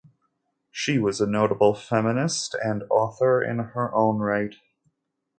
She 0.71 0.97
was 0.97 1.21
a 1.21 1.27
notable 1.27 1.75
feminist 1.75 2.55
and 2.55 2.81
author 2.89 3.39
in 3.43 3.59
her 3.59 3.93
own 3.93 4.17
right. 4.17 4.55